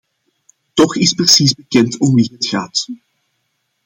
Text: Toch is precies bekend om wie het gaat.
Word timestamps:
Toch 0.75 0.95
is 0.95 1.13
precies 1.13 1.53
bekend 1.53 1.99
om 1.99 2.15
wie 2.15 2.29
het 2.33 2.47
gaat. 2.47 2.87